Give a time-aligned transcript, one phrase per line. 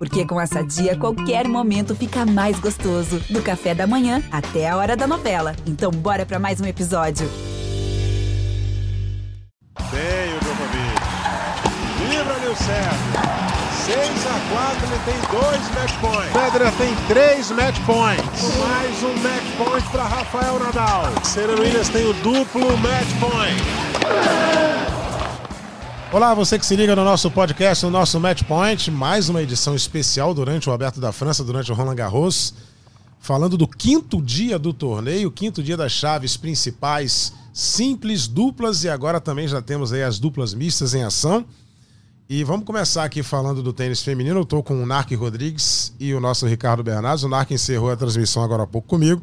[0.00, 3.20] Porque com essa dia, qualquer momento fica mais gostoso.
[3.28, 5.54] Do café da manhã até a hora da novela.
[5.66, 7.28] Então, bora para mais um episódio.
[9.92, 11.00] Bem o Djokovic.
[12.08, 13.10] Livra o Sérgio.
[13.84, 16.32] 6 a 4 ele tem dois match points.
[16.32, 18.56] Federer tem três match points.
[18.56, 21.12] Mais um match point para Rafael Nadal.
[21.24, 24.89] Serena Williams tem o duplo match point.
[26.12, 29.76] Olá, você que se liga no nosso podcast, no nosso Match Point, mais uma edição
[29.76, 32.52] especial durante o Aberto da França, durante o Roland Garros,
[33.20, 39.20] falando do quinto dia do torneio, quinto dia das chaves principais, simples, duplas e agora
[39.20, 41.44] também já temos aí as duplas mistas em ação.
[42.28, 44.40] E vamos começar aqui falando do tênis feminino.
[44.40, 47.22] Eu estou com o Narc Rodrigues e o nosso Ricardo Bernardes.
[47.22, 49.22] O Narc encerrou a transmissão agora há pouco comigo.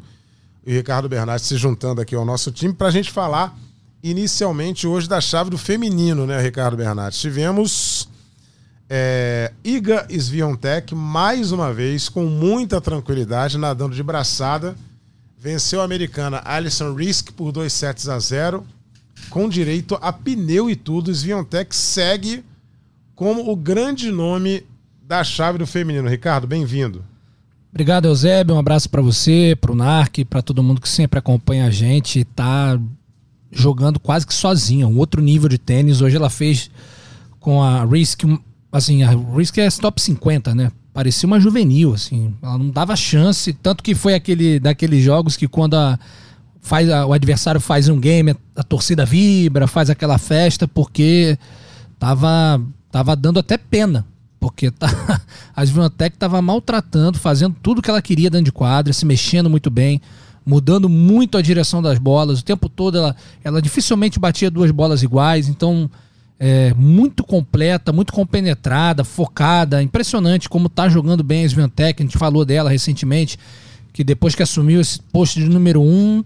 [0.66, 3.54] E o Ricardo Bernardes se juntando aqui ao nosso time para a gente falar
[4.02, 7.20] inicialmente hoje da chave do feminino, né, Ricardo Bernardes?
[7.20, 8.08] Tivemos
[8.88, 14.74] é, Iga Swiatek mais uma vez com muita tranquilidade, nadando de braçada.
[15.38, 18.66] Venceu a americana Alison Risk por 2 sets a 0,
[19.30, 21.14] com direito a pneu e tudo.
[21.14, 22.44] Swiatek segue
[23.14, 24.64] como o grande nome
[25.02, 26.08] da chave do feminino.
[26.08, 27.04] Ricardo, bem-vindo.
[27.70, 28.54] Obrigado, Eusébio.
[28.54, 32.24] Um abraço para você, para o NARC, para todo mundo que sempre acompanha a gente.
[32.24, 32.80] Tá
[33.50, 36.00] jogando quase que sozinha, um outro nível de tênis.
[36.00, 36.70] Hoje ela fez
[37.40, 38.24] com a Risk,
[38.70, 40.70] assim, a Risk é top 50, né?
[40.92, 42.34] Parecia uma juvenil, assim.
[42.42, 45.98] Ela não dava chance, tanto que foi aquele daqueles jogos que quando a,
[46.60, 51.38] faz a, o adversário faz um game, a, a torcida vibra, faz aquela festa, porque
[51.98, 54.04] tava tava dando até pena.
[54.40, 54.88] Porque tá,
[55.54, 59.70] a Svantec tava maltratando, fazendo tudo que ela queria dentro de quadra, se mexendo muito
[59.70, 60.00] bem,
[60.48, 62.40] mudando muito a direção das bolas.
[62.40, 65.46] O tempo todo ela, ela dificilmente batia duas bolas iguais.
[65.46, 65.90] Então,
[66.40, 69.82] é, muito completa, muito compenetrada, focada.
[69.82, 72.02] Impressionante como tá jogando bem a Svantec.
[72.02, 73.38] A gente falou dela recentemente,
[73.92, 76.24] que depois que assumiu esse posto de número um,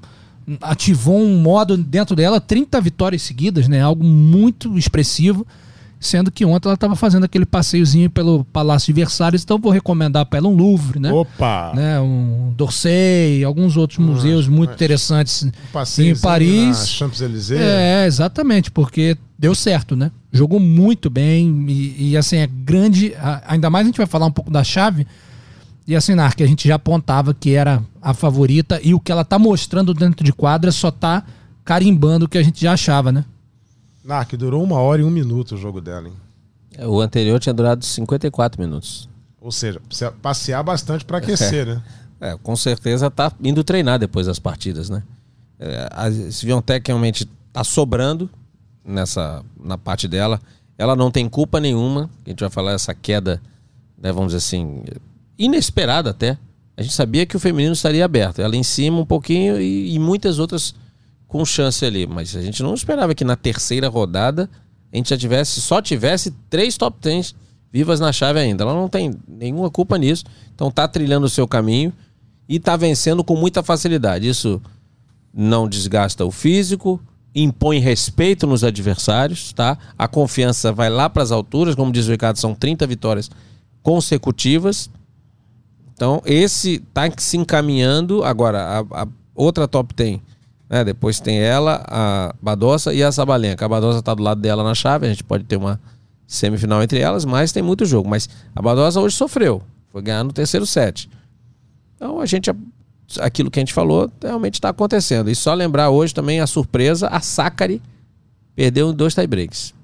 [0.60, 3.82] ativou um modo dentro dela, 30 vitórias seguidas, né?
[3.82, 5.44] Algo muito expressivo
[6.02, 10.26] sendo que ontem ela estava fazendo aquele passeiozinho pelo Palácio de Versalhes, então vou recomendar
[10.26, 11.12] para ela um Louvre, né?
[11.12, 11.72] Opa!
[11.74, 12.00] Né?
[12.00, 16.88] Um Dorsey, alguns outros museus muito interessantes Um em Paris.
[16.88, 17.60] Champs-Élysées.
[17.60, 20.10] É, exatamente, porque deu certo, né?
[20.32, 23.14] Jogou muito bem e, e, assim, é grande.
[23.46, 25.06] Ainda mais a gente vai falar um pouco da chave.
[25.86, 29.10] E assim, Nar, que a gente já apontava que era a favorita e o que
[29.10, 31.24] ela tá mostrando dentro de quadra só tá
[31.64, 33.24] carimbando o que a gente já achava, né?
[34.04, 36.14] Narc, durou uma hora e um minuto o jogo dela, hein?
[36.86, 39.08] O anterior tinha durado 54 minutos.
[39.40, 41.82] Ou seja, precisa passear bastante para aquecer, né?
[42.20, 45.02] É, com certeza tá indo treinar depois das partidas, né?
[45.58, 48.30] É, a Sviontek realmente tá sobrando
[48.84, 50.40] nessa na parte dela.
[50.78, 52.08] Ela não tem culpa nenhuma.
[52.24, 53.40] A gente vai falar essa queda,
[53.98, 54.82] né, vamos dizer assim,
[55.38, 56.38] inesperada até.
[56.76, 58.40] A gente sabia que o feminino estaria aberto.
[58.40, 60.74] Ela em cima um pouquinho e, e muitas outras
[61.32, 62.06] com chance ali.
[62.06, 64.50] Mas a gente não esperava que na terceira rodada
[64.92, 67.34] a gente já tivesse, só tivesse três top 10
[67.72, 68.64] vivas na chave ainda.
[68.64, 70.24] Ela não tem nenhuma culpa nisso.
[70.54, 71.90] Então tá trilhando o seu caminho
[72.46, 74.28] e tá vencendo com muita facilidade.
[74.28, 74.60] Isso
[75.32, 77.00] não desgasta o físico,
[77.34, 79.78] impõe respeito nos adversários, tá?
[79.96, 83.30] A confiança vai lá para as alturas, como diz o Ricardo, são 30 vitórias
[83.82, 84.90] consecutivas.
[85.94, 88.22] Então, esse tá se encaminhando.
[88.22, 90.20] Agora, a, a outra top 10,
[90.72, 90.82] né?
[90.82, 93.66] Depois tem ela, a Badossa e a Sabalenka.
[93.66, 95.78] A Badossa tá do lado dela na chave, a gente pode ter uma
[96.26, 98.08] semifinal entre elas, mas tem muito jogo.
[98.08, 101.10] Mas a Badossa hoje sofreu, foi ganhar no terceiro set.
[101.94, 102.50] Então, a gente
[103.20, 105.28] aquilo que a gente falou realmente está acontecendo.
[105.28, 107.82] E só lembrar hoje também a surpresa, a Sakari
[108.56, 109.74] perdeu dois tiebreaks.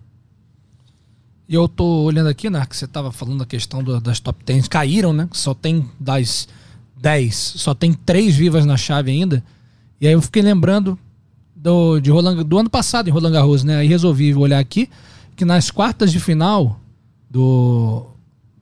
[1.47, 4.43] E eu tô olhando aqui, né, que você tava falando da questão do- das top
[4.45, 4.69] 10.
[4.69, 5.29] Caíram, né?
[5.33, 6.49] Só tem das
[6.97, 9.43] 10, só tem três vivas na chave ainda.
[10.01, 10.99] E aí eu fiquei lembrando
[11.55, 13.77] do, de Roland, do ano passado em Roland Garros, né?
[13.77, 14.89] Aí resolvi olhar aqui
[15.35, 16.81] que nas quartas de final
[17.31, 18.07] do,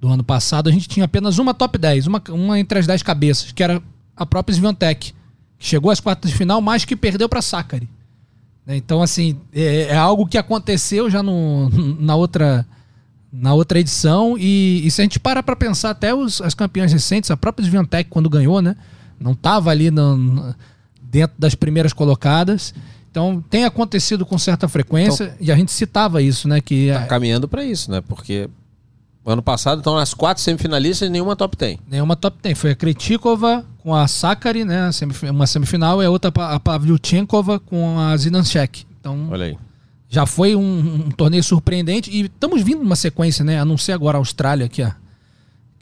[0.01, 3.03] do ano passado a gente tinha apenas uma top 10, uma, uma entre as 10
[3.03, 3.83] cabeças, que era
[4.17, 5.12] a própria Sviantec,
[5.59, 7.89] que chegou às quartas de final, mas que perdeu para Sakari.
[8.65, 8.77] Né?
[8.77, 12.67] Então, assim, é, é algo que aconteceu já no, na outra
[13.32, 16.91] na outra edição e, e se a gente parar para pensar até os, as campeãs
[16.91, 18.75] recentes, a própria Sviantec quando ganhou, né,
[19.21, 20.55] não estava ali no-
[21.17, 22.75] dentro das primeiras colocadas.
[23.11, 27.49] Então tem acontecido com certa frequência e a gente citava isso, né, que Tá caminhando
[27.49, 28.03] para isso, né?
[28.03, 28.51] Porque
[29.25, 31.79] ano passado estão as quatro semifinalistas e nenhuma top 10.
[31.91, 32.59] nenhuma top 10.
[32.59, 34.91] Foi a Kretikova com a Sakari, né,
[35.31, 38.85] uma semifinal e a outra a Pavlyuchenkova com a Zidanchek.
[39.01, 39.59] Então Olha aí.
[40.11, 43.59] já foi um, um torneio surpreendente e estamos vindo numa sequência, né?
[43.59, 44.95] A não ser agora a Austrália, que a,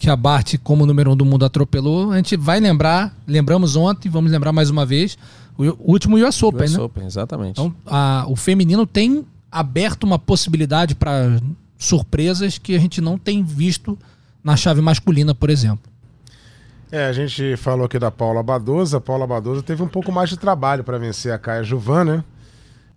[0.05, 4.11] que a Bart, como número um do mundo, atropelou, a gente vai lembrar, lembramos ontem,
[4.11, 5.17] vamos lembrar mais uma vez,
[5.57, 6.83] o, último US Open, US né?
[6.83, 7.53] Open, exatamente.
[7.53, 11.41] Então, a- o feminino tem aberto uma possibilidade para
[11.79, 13.99] surpresas que a gente não tem visto
[14.43, 15.91] na chave masculina, por exemplo.
[16.93, 18.99] É, a gente falou aqui da Paula Badosa.
[18.99, 22.25] A Paula Badosa teve um pouco mais de trabalho para vencer a Caia Juvan, né?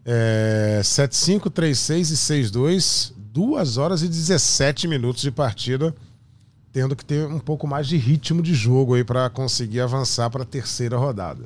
[0.05, 5.95] É, 7-5, 3-6 e 6-2, 2 horas e 17 minutos de partida,
[6.77, 10.43] tendo que ter um pouco mais de ritmo de jogo aí para conseguir avançar para
[10.43, 11.45] a terceira rodada.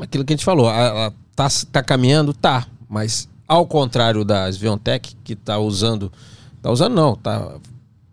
[0.00, 2.64] Aquilo que a gente falou, a- tá, tá caminhando, tá.
[2.88, 6.12] Mas ao contrário da Sviontech, que tá usando.
[6.62, 7.56] Tá usando não, tá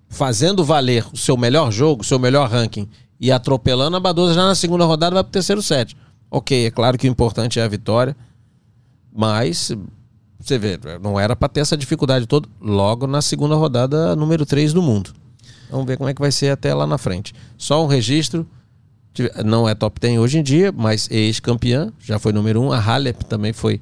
[0.10, 2.90] fazendo valer o seu melhor jogo, o seu melhor ranking
[3.20, 5.96] e atropelando a Badosa já na segunda rodada vai pro terceiro set.
[6.32, 8.18] Ok, é claro que o importante é a vitória,
[9.14, 9.72] mas
[10.40, 14.74] você vê, não era para ter essa dificuldade toda logo na segunda rodada, número 3
[14.74, 15.12] do mundo.
[15.70, 17.34] Vamos ver como é que vai ser até lá na frente.
[17.58, 18.48] Só um registro,
[19.44, 22.72] não é top 10 hoje em dia, mas ex-campeã, já foi número 1.
[22.74, 23.80] A Halep também foi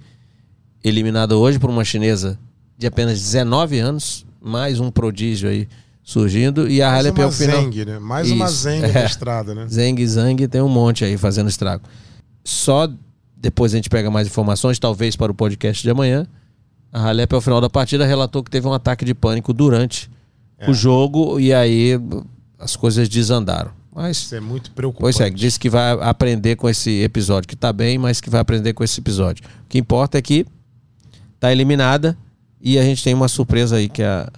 [0.84, 2.38] eliminada hoje por uma chinesa
[2.78, 5.68] de apenas 19 anos, mais um prodígio aí
[6.04, 6.70] surgindo.
[6.70, 7.62] E a Mais Halep é uma o final.
[7.64, 8.00] Zeng, né?
[8.00, 8.92] Mais uma Isso, Zeng é.
[8.92, 9.68] da estrada, né?
[9.68, 11.84] Zeng Zang tem um monte aí fazendo estrago.
[12.44, 12.90] Só
[13.36, 16.28] depois a gente pega mais informações, talvez para o podcast de amanhã.
[16.92, 20.10] A Halep, ao final da partida, relatou que teve um ataque de pânico durante
[20.58, 20.70] É.
[20.70, 22.00] o jogo e aí
[22.60, 23.72] as coisas desandaram.
[23.94, 25.18] Mas Isso é muito preocupante.
[25.18, 28.42] Pois é, disse que vai aprender com esse episódio, que tá bem, mas que vai
[28.42, 29.46] aprender com esse episódio.
[29.66, 30.48] O que importa é que
[31.40, 32.18] tá eliminada
[32.60, 34.32] e a gente tem uma surpresa aí, que é a,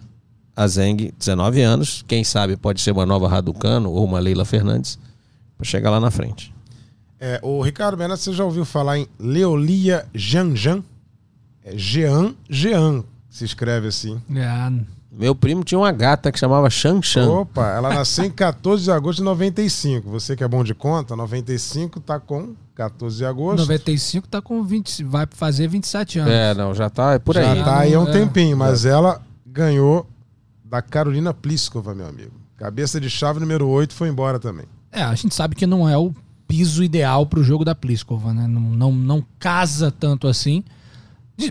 [0.56, 2.03] a Zeng, 19 anos.
[2.07, 5.00] Quem sabe pode ser uma nova Raducano ou uma Leila Fernandes,
[5.57, 6.53] para chegar lá na frente.
[7.19, 10.83] É, o Ricardo Bernardo, você já ouviu falar em Leolia Janjan?
[11.63, 14.21] É Jean Jean, se escreve assim.
[14.35, 14.71] É,
[15.17, 17.29] Meu primo tinha uma gata que chamava Shan Shan.
[17.29, 20.09] Opa, ela nasceu em 14 de agosto de 95.
[20.09, 23.59] Você que é bom de conta, 95 tá com 14 de agosto.
[23.62, 26.33] 95 tá com 20, vai fazer 27 anos.
[26.33, 27.57] É, não, já tá é por aí.
[27.57, 28.12] Já tá aí há um É.
[28.12, 30.06] tempinho, mas ela ganhou
[30.63, 32.31] da Carolina Pliskova, meu amigo.
[32.57, 34.65] Cabeça de chave número 8 foi embora também.
[34.91, 36.13] É, a gente sabe que não é o
[36.47, 38.47] piso ideal pro jogo da Pliskova, né?
[38.47, 40.63] Não, não, não casa tanto assim.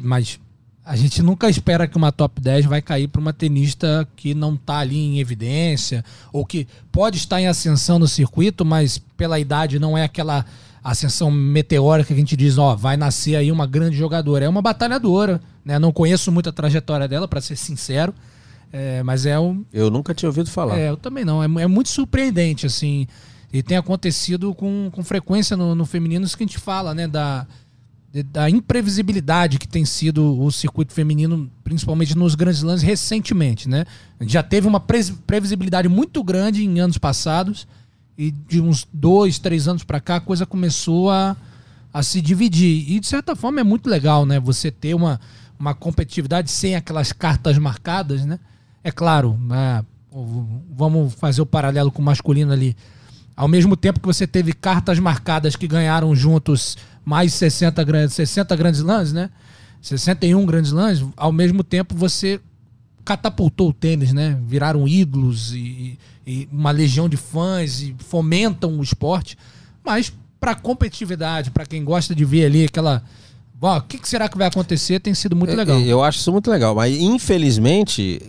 [0.03, 0.39] Mas
[0.85, 4.55] a gente nunca espera que uma top 10 vai cair para uma tenista que não
[4.55, 9.79] tá ali em evidência, ou que pode estar em ascensão no circuito, mas pela idade
[9.79, 10.45] não é aquela
[10.83, 14.45] ascensão meteórica que a gente diz, ó, vai nascer aí uma grande jogadora.
[14.45, 15.79] É uma batalhadora, né?
[15.79, 18.15] Não conheço muito a trajetória dela, para ser sincero.
[18.71, 20.79] É, mas é um, Eu nunca tinha ouvido falar.
[20.79, 21.43] é, eu também não.
[21.43, 23.07] É, é muito surpreendente, assim.
[23.51, 27.07] E tem acontecido com, com frequência no, no feminino isso que a gente fala, né?
[27.07, 27.47] Da,
[28.23, 33.85] da imprevisibilidade que tem sido o circuito feminino, principalmente nos grandes lãs recentemente, né?
[34.21, 34.79] Já teve uma
[35.27, 37.67] previsibilidade muito grande em anos passados
[38.17, 41.37] e de uns dois, três anos pra cá a coisa começou a,
[41.93, 42.89] a se dividir.
[42.89, 44.39] E de certa forma é muito legal, né?
[44.39, 45.21] Você ter uma,
[45.59, 48.39] uma competitividade sem aquelas cartas marcadas, né?
[48.85, 49.37] É claro,
[50.13, 52.77] o- vamos fazer o paralelo com o masculino ali.
[53.37, 58.55] Ao mesmo tempo que você teve cartas marcadas que ganharam juntos mais 60, grandes 60
[58.57, 59.31] grandes lãs, né?
[59.83, 62.41] 61 grandes lãs, ao mesmo tempo você
[63.05, 64.39] catapultou o tênis, né?
[64.47, 69.37] Viraram ídolos e, e uma legião de fãs e fomentam o esporte.
[69.85, 73.03] Mas para competitividade, para quem gosta de ver ali aquela,
[73.61, 75.81] o que, que será que vai acontecer, tem sido muito É, legal.
[75.81, 78.23] Eu acho isso muito legal, mas infelizmente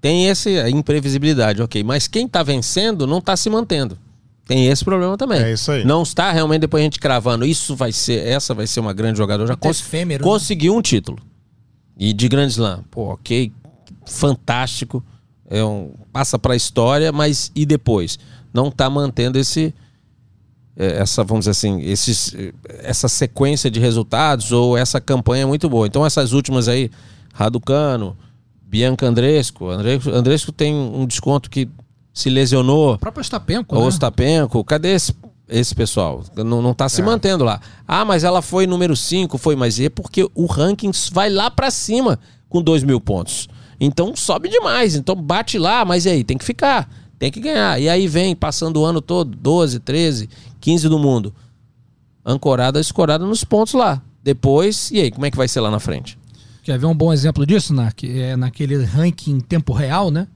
[0.00, 1.82] tem essa imprevisibilidade, ok.
[1.84, 3.98] Mas quem tá vencendo não tá se mantendo.
[4.48, 5.40] Tem esse problema também.
[5.42, 5.84] É isso aí.
[5.84, 9.18] Não está realmente depois a gente cravando, isso vai ser, essa vai ser uma grande
[9.18, 9.46] jogadora.
[9.46, 10.28] Já cons- efêmero, né?
[10.28, 11.18] conseguiu um título.
[11.96, 12.82] E de Grand Slam.
[12.90, 13.52] Pô, ok,
[14.06, 15.04] fantástico.
[15.50, 18.18] É um, passa pra história, mas e depois?
[18.52, 19.74] Não tá mantendo esse
[20.76, 22.34] é, essa, vamos dizer assim, esses,
[22.80, 25.86] essa sequência de resultados ou essa campanha é muito boa.
[25.86, 26.90] Então essas últimas aí,
[27.34, 28.16] Raducano,
[28.62, 31.68] Bianca Andresco, Andresco, Andresco tem um desconto que
[32.12, 33.86] se lesionou, O próprio Ostapenko, o né?
[33.86, 35.14] Ostapenko, cadê esse,
[35.48, 36.24] esse pessoal?
[36.36, 37.60] Não, não tá se mantendo lá.
[37.86, 41.70] Ah, mas ela foi número 5, foi, mas é porque o ranking vai lá pra
[41.70, 43.48] cima com 2 mil pontos.
[43.80, 46.24] Então sobe demais, então bate lá, mas e aí?
[46.24, 47.80] Tem que ficar, tem que ganhar.
[47.80, 50.28] E aí vem, passando o ano todo, 12, 13,
[50.60, 51.32] 15 do mundo.
[52.24, 54.02] Ancorada, escorada nos pontos lá.
[54.22, 56.18] Depois, e aí, como é que vai ser lá na frente?
[56.62, 58.04] Quer ver um bom exemplo disso, Nark?
[58.04, 60.26] É naquele ranking em tempo real, né?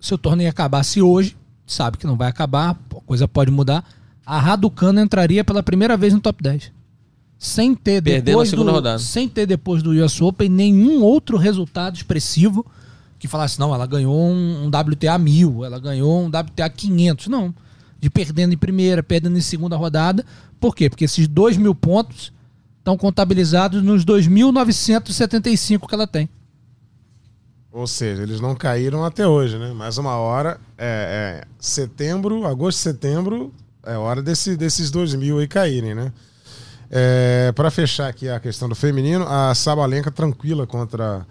[0.00, 3.84] Se o torneio acabasse hoje, sabe que não vai acabar, a coisa pode mudar.
[4.24, 6.72] A Raducano entraria pela primeira vez no top 10.
[7.38, 8.98] Sem ter Perdendo depois do, rodada.
[8.98, 12.66] sem ter depois do US Open nenhum outro resultado expressivo
[13.18, 17.28] que falasse, não, ela ganhou um, um WTA 1000, ela ganhou um WTA 500.
[17.28, 17.54] Não.
[17.98, 20.24] De perdendo em primeira, perdendo em segunda rodada.
[20.58, 20.88] Por quê?
[20.88, 22.32] Porque esses 2 mil pontos
[22.78, 26.30] estão contabilizados nos 2.975 que ela tem.
[27.72, 29.72] Ou seja, eles não caíram até hoje, né?
[29.72, 33.52] Mais uma hora, é, é setembro, agosto, setembro,
[33.84, 36.12] é hora desse, desses 2 mil aí caírem, né?
[36.90, 41.24] É, para fechar aqui a questão do feminino, a Sabalenka tranquila contra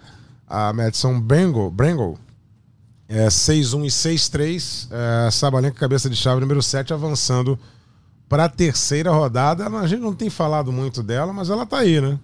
[0.48, 2.18] a Madison Brangle, Brangle
[3.10, 4.88] é, 6-1 e 6-3.
[4.90, 7.58] É, Sabalenka, cabeça de chave número 7, avançando
[8.28, 9.66] para a terceira rodada.
[9.66, 12.18] A gente não tem falado muito dela, mas ela tá aí, né?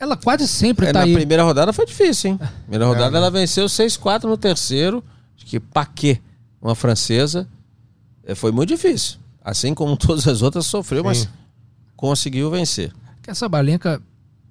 [0.00, 1.12] Ela quase sempre É, tá na aí.
[1.12, 2.40] primeira rodada foi difícil, hein?
[2.62, 3.18] Primeira rodada né?
[3.18, 5.04] ela venceu 6-4 no terceiro.
[5.36, 6.20] Acho que Paquet,
[6.60, 7.46] uma francesa.
[8.24, 9.18] É, Foi muito difícil.
[9.44, 11.28] Assim como todas as outras sofreu, mas Sim.
[11.96, 12.92] conseguiu vencer.
[13.22, 14.00] Que essa Balenca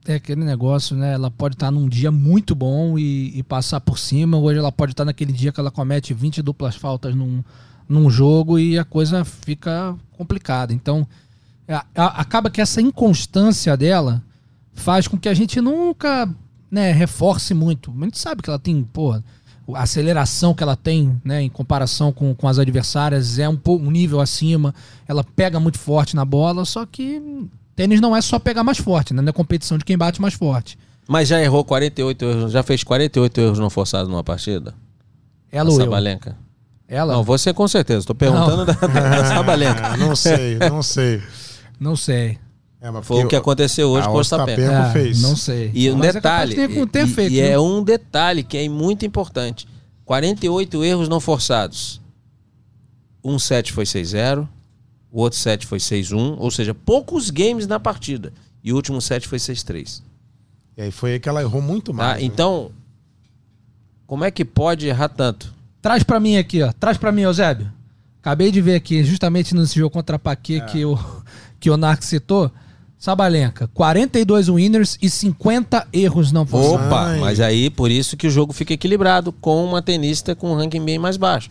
[0.05, 1.13] é aquele negócio, né?
[1.13, 4.37] Ela pode estar num dia muito bom e, e passar por cima.
[4.37, 7.43] Hoje ela pode estar naquele dia que ela comete 20 duplas faltas num,
[7.87, 10.73] num jogo e a coisa fica complicada.
[10.73, 11.07] Então,
[11.67, 14.23] é, a- acaba que essa inconstância dela
[14.79, 16.27] faz com que a gente nunca
[16.71, 17.93] né, reforce muito.
[17.99, 19.23] A gente sabe que ela tem, porra,
[19.73, 23.85] a aceleração que ela tem, né, em comparação com, com as adversárias, é um, pouco,
[23.85, 24.73] um nível acima.
[25.07, 27.21] Ela pega muito forte na bola, só que
[27.75, 29.21] tênis não é só pegar mais forte, né?
[29.21, 30.77] Não é competição de quem bate mais forte.
[31.07, 34.73] Mas já errou 48 erros, já fez 48 erros não forçados numa partida?
[35.51, 35.85] Ela a ou eu?
[35.85, 36.37] Sabalenka.
[36.87, 37.13] Ela?
[37.13, 38.05] Não, você com certeza.
[38.05, 39.97] Tô perguntando da, da Sabalenka.
[39.97, 41.21] Não sei, não sei.
[41.79, 42.37] Não sei.
[42.81, 44.61] É, mas Foi o que aconteceu hoje com o Ostapenko.
[44.61, 45.21] Ostapenko É, fez.
[45.21, 45.69] Não sei.
[45.73, 47.49] E um Mas é detalhe, de ter- ter e, feito, e né?
[47.51, 49.67] é um detalhe que é muito importante.
[50.05, 51.99] 48 erros não forçados.
[53.23, 54.47] Um set foi 6-0,
[55.11, 58.31] o outro set foi 6-1, ou seja, poucos games na partida.
[58.63, 60.01] E o último set foi 6-3.
[60.77, 62.13] E aí foi aí que ela errou muito mais.
[62.13, 62.19] Tá?
[62.19, 62.23] né?
[62.23, 62.71] Então,
[64.07, 65.53] como é que pode errar tanto?
[65.81, 66.71] Traz pra mim aqui, ó.
[66.71, 67.71] Traz pra mim, Eusébio.
[68.21, 70.65] Acabei de ver aqui, justamente nesse jogo contra a Paquet É.
[70.65, 70.97] que, o,
[71.59, 72.49] que o Narc citou.
[72.99, 76.87] Sabalenka, 42 winners e 50 erros não forçados.
[76.87, 77.19] Opa, Ai.
[77.19, 80.83] mas aí por isso que o jogo fica equilibrado com uma tenista com um ranking
[80.83, 81.49] bem mais baixo.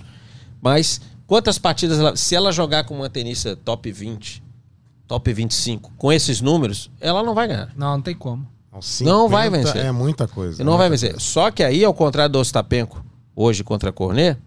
[0.61, 4.43] Mas quantas partidas ela, se ela jogar com uma tenista top 20,
[5.07, 7.73] top 25, com esses números, ela não vai ganhar.
[7.75, 8.47] Não, não tem como.
[9.01, 9.87] Não vai vencer.
[9.87, 10.63] É muita coisa.
[10.63, 11.19] Não vai vencer.
[11.19, 13.03] Só que aí, ao contrário do Ostapenko,
[13.35, 14.39] hoje contra a Cornet,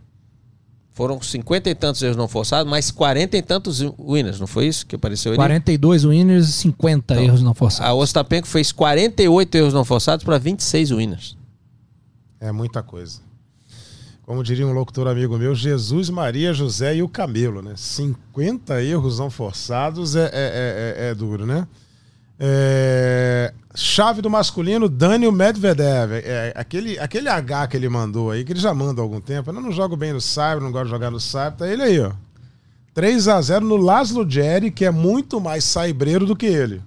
[0.93, 4.85] foram 50 e tantos erros não forçados, mais 40 e tantos winners, não foi isso
[4.85, 5.37] que apareceu ali?
[5.37, 7.89] 42 winners e 50 Então, erros não forçados.
[7.89, 11.37] A Ostapenko fez 48 erros não forçados para 26 winners.
[12.39, 13.19] É muita coisa.
[14.23, 17.73] Como diria um locutor amigo meu, Jesus, Maria, José e o Camelo, né?
[17.75, 21.67] 50 erros não forçados é, é, é- é- é duro, né?
[22.39, 26.13] É, Chave do masculino, Daniel Medvedev.
[26.13, 29.49] É, aquele, aquele H que ele mandou aí, que ele já manda há algum tempo.
[29.49, 31.53] Eu não jogo bem no Cyber, não gosto de jogar no Cyber.
[31.53, 32.11] Tá ele aí, ó.
[32.93, 36.81] 3 a 0 no Laszlo Jerry, que é muito mais saibreiro do que ele.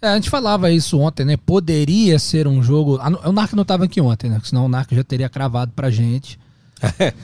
[0.00, 1.36] É, a gente falava isso ontem, né?
[1.36, 2.98] Poderia ser um jogo.
[3.00, 4.40] Ah, O Narc não estava aqui ontem, né?
[4.44, 6.38] Senão o Narc já teria cravado pra gente.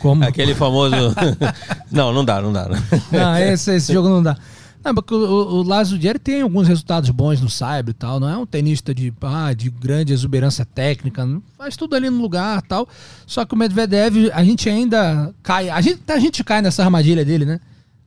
[0.00, 0.24] Como...
[0.26, 0.96] Aquele famoso.
[1.92, 2.68] não, não dá, não dá.
[3.12, 4.36] Não, esse, esse jogo não dá.
[4.84, 8.20] Não, porque o, o, Lázaro Dieri tem alguns resultados bons no Cyber e tal.
[8.20, 11.26] Não é um tenista de, ah, de grande exuberância técnica.
[11.56, 12.86] Faz tudo ali no lugar e tal.
[13.26, 15.70] Só que o Medvedev, a gente ainda cai.
[15.70, 17.60] A gente, a gente cai nessa armadilha dele, né?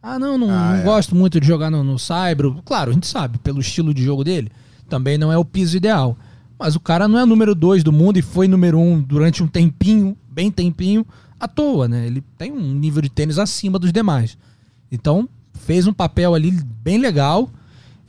[0.03, 0.84] Ah, não, não, Ah, não é.
[0.84, 2.53] gosto muito de jogar no, no Cyber.
[2.63, 4.51] Claro, a gente sabe, pelo estilo de jogo dele,
[4.88, 6.15] também não é o piso ideal.
[6.60, 9.48] Mas o cara não é número dois do mundo e foi número um durante um
[9.48, 11.03] tempinho, bem tempinho,
[11.39, 12.05] à toa, né?
[12.05, 14.38] Ele tem um nível de tênis acima dos demais.
[14.91, 15.27] Então,
[15.68, 16.50] fez um papel ali
[16.82, 17.50] bem legal.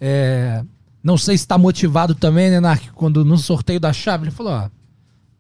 [0.00, 0.65] É,
[1.03, 2.93] não sei se está motivado também, né, Nark?
[2.95, 4.71] Quando no sorteio da chave, ele falou: ó,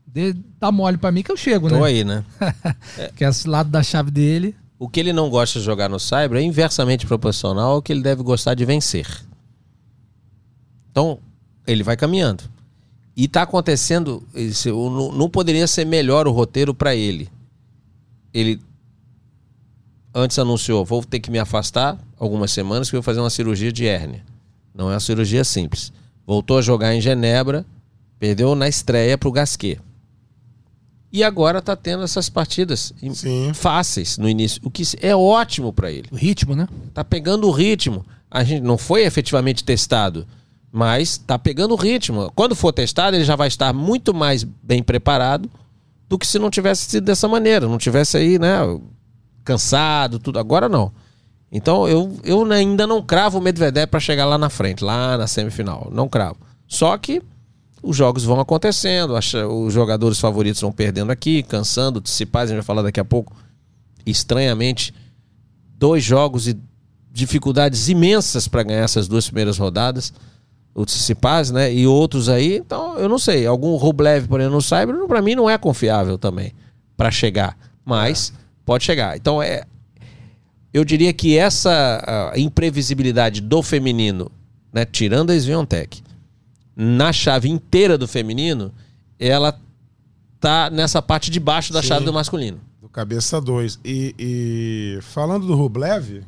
[0.04, 1.86] dê, dá mole pra mim que eu chego, Tô né?
[1.86, 2.24] aí, né?
[3.14, 4.54] Que é esse lado da chave dele.
[4.80, 8.02] O que ele não gosta de jogar no Cyber é inversamente proporcional ao que ele
[8.02, 9.06] deve gostar de vencer.
[10.90, 11.20] Então,
[11.66, 12.44] ele vai caminhando.
[13.16, 14.22] E tá acontecendo.
[15.14, 17.28] não poderia ser melhor o roteiro para ele.
[18.32, 18.60] Ele
[20.14, 23.72] antes anunciou: vou ter que me afastar algumas semanas que eu vou fazer uma cirurgia
[23.72, 24.24] de hérnia.
[24.74, 25.92] Não é uma cirurgia simples.
[26.26, 27.64] Voltou a jogar em Genebra,
[28.18, 29.80] perdeu na estreia pro Gasquet.
[31.10, 33.52] E agora tá tendo essas partidas Sim.
[33.54, 36.06] fáceis no início, o que é ótimo para ele.
[36.12, 36.68] O ritmo, né?
[36.92, 38.04] Tá pegando o ritmo.
[38.30, 40.26] A gente não foi efetivamente testado,
[40.70, 42.30] mas tá pegando o ritmo.
[42.34, 45.50] Quando for testado, ele já vai estar muito mais bem preparado
[46.08, 48.58] do que se não tivesse sido dessa maneira, não tivesse aí, né,
[49.48, 50.38] cansado, tudo.
[50.38, 50.92] Agora não.
[51.50, 55.26] Então eu, eu ainda não cravo o Medvedev para chegar lá na frente, lá na
[55.26, 55.88] semifinal.
[55.90, 56.36] Não cravo.
[56.66, 57.22] Só que
[57.82, 62.66] os jogos vão acontecendo, os jogadores favoritos vão perdendo aqui, cansando, Tsipaz, a gente vai
[62.66, 63.34] falar daqui a pouco.
[64.04, 64.92] Estranhamente,
[65.74, 66.58] dois jogos e
[67.10, 70.12] dificuldades imensas para ganhar essas duas primeiras rodadas.
[70.74, 71.72] O Tsipaz, né?
[71.72, 72.56] E outros aí.
[72.58, 73.46] Então, eu não sei.
[73.46, 76.52] Algum Rublev, por exemplo, no Cyber, para mim não é confiável também
[76.96, 77.56] para chegar.
[77.84, 78.47] Mas é.
[78.68, 79.16] Pode chegar.
[79.16, 79.64] Então, é.
[80.74, 84.30] Eu diria que essa imprevisibilidade do feminino,
[84.70, 86.02] né, tirando a Sviontech,
[86.76, 88.70] na chave inteira do feminino,
[89.18, 89.58] ela
[90.38, 92.60] tá nessa parte de baixo da Sim, chave do masculino.
[92.82, 93.80] Do cabeça 2.
[93.82, 96.22] E, e, falando do Rublev,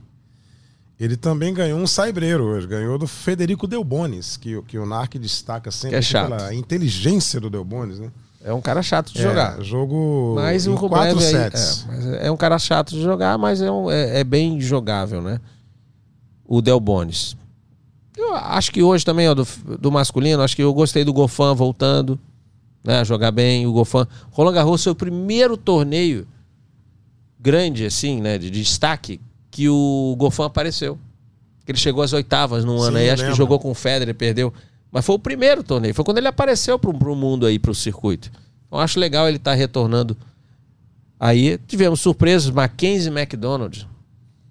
[0.99, 2.67] ele também ganhou um saibreiro hoje.
[2.67, 7.99] Ganhou do Federico Delbonis, que, que o NARC destaca sempre é pela inteligência do Delbonis,
[7.99, 8.11] né?
[8.43, 9.63] É um cara chato de é, jogar.
[9.63, 11.87] Jogo mas o quatro sets.
[12.21, 15.39] É, é, um cara chato de jogar, mas é, um, é, é bem jogável, né?
[16.45, 17.37] O Delbonis.
[18.17, 19.47] Eu acho que hoje também, ó, do,
[19.79, 22.19] do masculino, acho que eu gostei do Gofan voltando,
[22.83, 23.05] né?
[23.05, 24.09] Jogar bem, o Gofan.
[24.31, 26.27] Roland Garros foi o primeiro torneio
[27.39, 28.39] grande, assim, né?
[28.39, 29.21] De, de destaque,
[29.51, 30.99] que o Gofan apareceu.
[31.71, 33.33] Ele chegou às oitavas no ano aí, acho lembro.
[33.33, 34.53] que jogou com o Federer, perdeu.
[34.91, 38.31] Mas foi o primeiro torneio, foi quando ele apareceu pro, pro mundo aí, pro circuito.
[38.67, 40.17] Então acho legal ele estar tá retornando.
[41.19, 43.87] Aí tivemos surpresas, Mackenzie McDonald,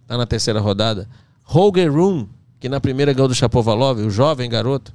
[0.08, 1.08] tá na terceira rodada.
[1.44, 2.28] Holger Room,
[2.60, 4.94] que na primeira ganhou do Chapovalov, o jovem garoto.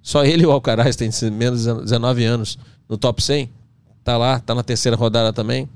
[0.00, 3.50] Só ele e o Alcaraz têm menos de 19 anos no top 100.
[4.04, 5.68] Tá lá, tá na terceira rodada também.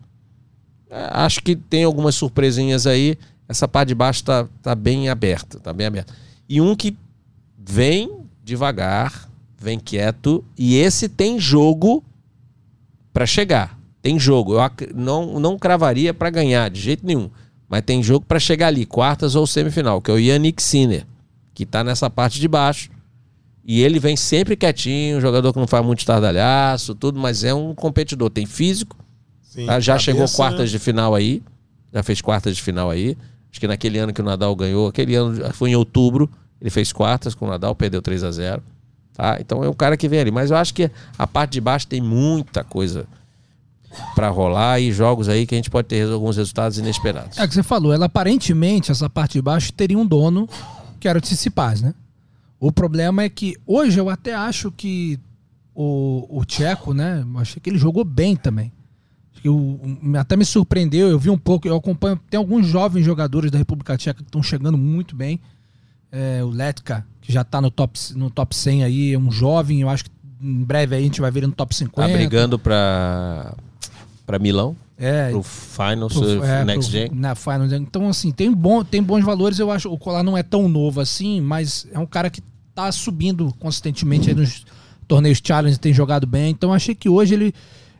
[0.88, 3.18] É, acho que tem algumas surpresinhas aí.
[3.48, 6.14] Essa parte de baixo tá, tá bem aberta, tá bem aberta.
[6.48, 6.96] E um que
[7.58, 8.19] vem
[8.50, 12.04] devagar, vem quieto, e esse tem jogo
[13.12, 13.78] para chegar.
[14.02, 14.54] Tem jogo.
[14.54, 17.30] Eu não, não cravaria para ganhar de jeito nenhum.
[17.68, 21.06] Mas tem jogo para chegar ali, quartas ou semifinal, que é o Yannick Sinner
[21.60, 22.90] que está nessa parte de baixo.
[23.62, 27.52] E ele vem sempre quietinho, um jogador que não faz muito estardalhaço, tudo, mas é
[27.52, 28.96] um competidor, tem físico.
[29.42, 29.78] Sim, tá?
[29.78, 30.78] Já cabeça, chegou quartas né?
[30.78, 31.42] de final aí,
[31.92, 33.14] já fez quartas de final aí.
[33.50, 36.30] Acho que naquele ano que o Nadal ganhou, aquele ano foi em outubro,
[36.60, 38.62] ele fez quartas com o Nadal, perdeu 3 a 0
[39.14, 39.38] tá?
[39.40, 40.30] Então é um cara que vem ali.
[40.30, 43.06] Mas eu acho que a parte de baixo tem muita coisa
[44.14, 47.38] para rolar e jogos aí que a gente pode ter alguns resultados inesperados.
[47.38, 50.48] É que você falou, ela aparentemente, essa parte de baixo, teria um dono
[50.98, 51.94] que era o Tsitsipas, né?
[52.58, 55.18] O problema é que hoje eu até acho que
[55.74, 57.24] o, o Tcheco, né?
[57.36, 58.70] Achei que ele jogou bem também.
[59.42, 59.80] Eu,
[60.18, 63.96] até me surpreendeu, eu vi um pouco, eu acompanho, tem alguns jovens jogadores da República
[63.96, 65.40] Tcheca que estão chegando muito bem.
[66.12, 69.80] É, o Letka, que já está no top, no top 100 aí, é um jovem,
[69.82, 70.10] eu acho que
[70.42, 72.08] em breve aí a gente vai ver no top 50.
[72.08, 73.54] Tá brigando para
[74.26, 74.76] para Milão?
[74.96, 77.10] É, pro Finals, pro, é, Next pro, Gen.
[77.14, 77.72] Na Finals.
[77.72, 79.58] Então, assim, tem, bom, tem bons valores.
[79.58, 82.42] Eu acho o Colar não é tão novo assim, mas é um cara que
[82.74, 84.64] tá subindo consistentemente nos
[85.08, 86.50] torneios Challenge, tem jogado bem.
[86.50, 87.54] Então, achei que hoje ele,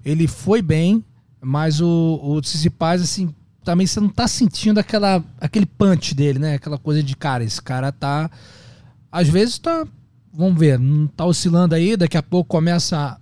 [0.05, 1.03] ele foi bem,
[1.41, 6.55] mas o, o Tsitsipas, assim, também você não tá sentindo aquela, aquele punch dele, né?
[6.55, 8.31] Aquela coisa de, cara, esse cara tá.
[9.11, 9.87] Às vezes tá.
[10.33, 13.19] Vamos ver, não tá oscilando aí, daqui a pouco começa a,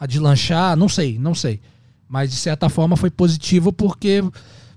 [0.00, 1.60] a deslanchar, não sei, não sei.
[2.08, 4.22] Mas de certa forma foi positivo porque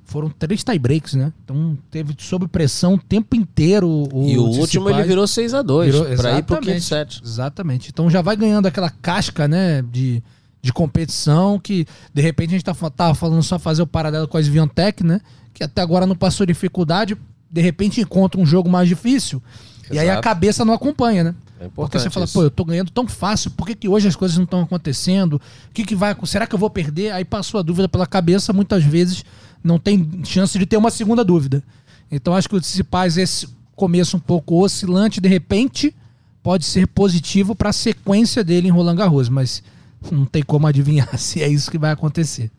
[0.06, 1.34] foram três tie-breaks, né?
[1.44, 3.90] Então teve sob pressão o tempo inteiro.
[3.90, 7.22] O e o último ele virou 6 a 2 para ir pro quinto set.
[7.24, 7.90] Exatamente.
[7.90, 10.24] Então já vai ganhando aquela casca, né, de,
[10.66, 14.36] de competição que de repente a gente tá, tava falando só fazer o paralelo com
[14.36, 15.22] a Sviantec, né?
[15.54, 17.16] Que até agora não passou dificuldade,
[17.52, 19.44] de repente encontra um jogo mais difícil
[19.84, 19.94] Exato.
[19.94, 21.36] e aí a cabeça não acompanha, né?
[21.60, 22.34] É Porque você fala, isso.
[22.34, 25.36] pô, eu tô ganhando tão fácil, por que, que hoje as coisas não estão acontecendo?
[25.36, 26.18] O que, que vai.
[26.26, 27.12] Será que eu vou perder?
[27.12, 29.24] Aí passou a dúvida pela cabeça, muitas vezes
[29.64, 31.64] não tem chance de ter uma segunda dúvida.
[32.12, 35.96] Então acho que o Tsitsipas, esse começo um pouco oscilante, de repente,
[36.42, 39.64] pode ser positivo para a sequência dele em Roland Garros, mas
[40.12, 42.52] não tem como adivinhar se é isso que vai acontecer.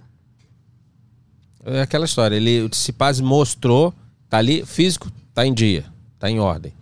[1.64, 3.92] É aquela história, ele, o Tsitsipas mostrou,
[4.28, 5.84] tá ali, físico, tá em dia,
[6.18, 6.72] tá em ordem.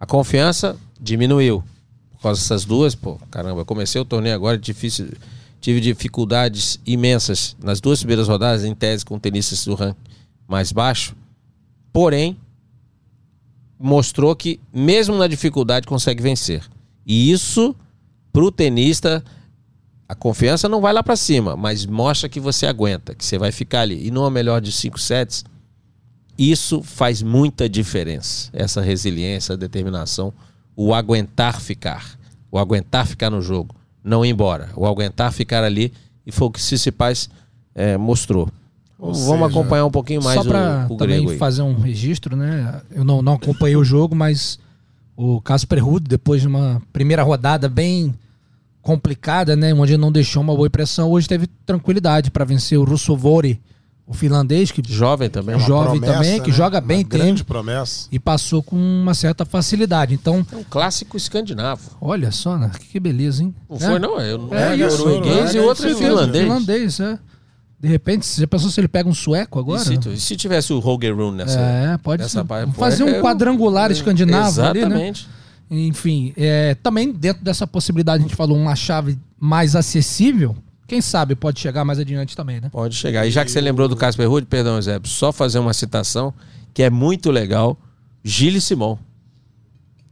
[0.00, 1.62] A confiança diminuiu.
[2.12, 5.12] Por causa dessas duas, pô, caramba, eu comecei o torneio agora, difícil,
[5.60, 10.14] tive dificuldades imensas nas duas primeiras rodadas, em tese, com tenistas do ranking
[10.46, 11.14] mais baixo.
[11.92, 12.36] Porém,
[13.78, 16.62] mostrou que, mesmo na dificuldade, consegue vencer.
[17.06, 17.74] E isso,
[18.32, 19.24] pro tenista,
[20.08, 23.52] a confiança não vai lá para cima, mas mostra que você aguenta, que você vai
[23.52, 24.06] ficar ali.
[24.06, 25.44] E numa melhor de cinco sets,
[26.38, 28.50] isso faz muita diferença.
[28.52, 30.32] Essa resiliência, a determinação
[30.76, 32.18] o aguentar ficar.
[32.50, 33.74] O aguentar ficar no jogo.
[34.02, 34.70] Não ir embora.
[34.76, 35.92] O aguentar ficar ali.
[36.26, 37.28] E foi o que Cicipaz
[37.74, 38.48] é, mostrou.
[38.98, 41.38] Ou Vamos seja, acompanhar um pouquinho mais só para também aí.
[41.38, 42.80] fazer um registro, né?
[42.90, 44.58] Eu não, não acompanhei o jogo, mas
[45.16, 48.14] o Casper Ruud, depois de uma primeira rodada bem
[48.84, 49.72] complicada, né?
[49.74, 53.60] Onde não deixou uma boa impressão, hoje teve tranquilidade para vencer o Russovori,
[54.06, 55.54] o finlandês, que Jovem também.
[55.56, 56.56] É jovem promessa, também, que né?
[56.56, 57.18] joga bem, Uma tem.
[57.20, 58.06] grande promessa.
[58.12, 60.12] e passou com uma certa facilidade.
[60.14, 61.92] Então, É um clássico escandinavo.
[62.00, 62.70] olha só, né?
[62.90, 63.54] que beleza, hein?
[63.68, 63.80] Não É.
[63.80, 64.20] foi, não?
[64.20, 66.44] É, um É é isso, norueguês é e outro é finlandês.
[66.44, 67.18] Finlandês, é.
[67.80, 69.80] De repente, você pensou se ele pega um sueco agora?
[69.80, 71.58] se, e se tivesse o Roger Rune nessa.
[71.58, 72.72] É, pode nessa ser.
[72.74, 75.12] fazer é- um é quadrangular escandinavo ali, né?
[75.70, 80.56] Enfim, é, também dentro dessa possibilidade, a gente falou uma chave mais acessível.
[80.86, 82.68] Quem sabe pode chegar mais adiante também, né?
[82.70, 83.26] Pode chegar.
[83.26, 86.32] E já que você lembrou do Casper Ruud, perdão, Zé, só fazer uma citação
[86.74, 87.78] que é muito legal.
[88.22, 88.98] Gilles Simon.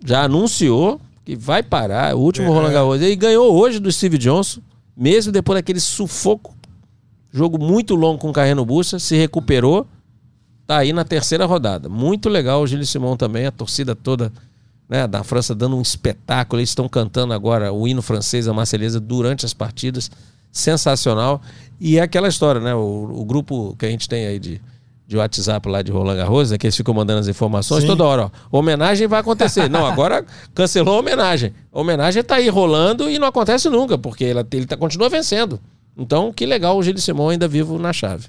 [0.04, 2.50] Já anunciou que vai parar, o último É.
[2.50, 3.00] Roland Garros.
[3.02, 4.60] E ganhou hoje do Steve Johnson,
[4.96, 6.56] mesmo depois daquele sufoco.
[7.30, 9.86] Jogo muito longo com o Carreno Bussa, se recuperou.
[10.66, 11.88] Tá aí na terceira rodada.
[11.88, 14.32] Muito legal o Gilles Simon também, a torcida toda
[14.88, 16.60] né, da França dando um espetáculo.
[16.60, 20.10] Eles estão cantando agora o hino francês, a Marselhesa, durante as partidas.
[20.50, 21.40] Sensacional.
[21.80, 22.74] E é aquela história, né?
[22.74, 24.60] O, o grupo que a gente tem aí de,
[25.12, 27.86] de WhatsApp lá de Roland Garros, né, que eles ficam mandando as informações Sim.
[27.86, 28.30] toda hora.
[28.50, 29.68] Ó, homenagem vai acontecer.
[29.68, 31.52] Não, agora cancelou a homenagem.
[31.72, 35.60] A homenagem tá aí rolando e não acontece nunca, porque ele, ele tá, continua vencendo.
[35.96, 38.28] Então, que legal o Gilles Simon ainda vivo na chave.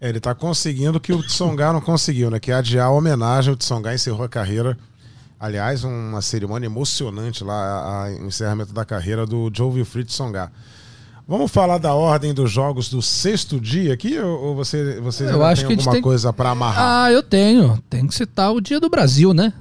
[0.00, 2.38] É, ele tá conseguindo o que o Tsonga não conseguiu, né?
[2.38, 3.52] Que é adiar a homenagem.
[3.52, 4.76] O Tsonga encerrou a carreira.
[5.38, 10.50] Aliás, uma cerimônia emocionante lá, o encerramento da carreira do Joe Wilfried Tsonga.
[11.28, 14.18] Vamos falar da ordem dos jogos do sexto dia aqui?
[14.18, 17.04] Ou, você, vocês Eu acho têm que alguma tem- coisa para amarrar?
[17.04, 17.82] Ah, eu tenho.
[17.90, 19.52] Tem que citar o dia do Brasil, né?